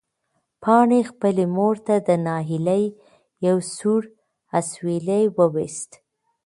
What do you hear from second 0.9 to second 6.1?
خپلې مور ته د ناهیلۍ یو سوړ اسوېلی وویست.